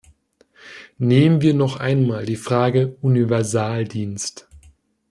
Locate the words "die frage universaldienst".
2.25-4.47